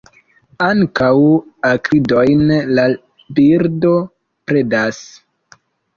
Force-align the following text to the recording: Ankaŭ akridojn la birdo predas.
Ankaŭ 0.67 1.11
akridojn 1.73 2.41
la 2.79 2.85
birdo 3.41 3.93
predas. 4.49 5.03